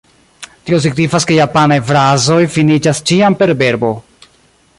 Tio 0.69 0.79
signifas 0.85 1.27
ke 1.31 1.37
japanaj 1.39 1.77
frazoj 1.91 2.41
finiĝas 2.57 3.03
ĉiam 3.13 3.39
per 3.43 3.55
verbo. 3.65 3.95